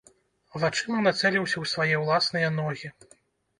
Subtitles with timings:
[0.63, 2.95] Вачыма нацэліўся ў свае ўласныя ногі.